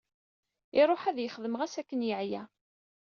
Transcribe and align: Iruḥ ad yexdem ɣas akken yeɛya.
Iruḥ 0.79 1.01
ad 1.05 1.17
yexdem 1.19 1.55
ɣas 1.59 1.73
akken 1.81 2.05
yeɛya. 2.09 2.43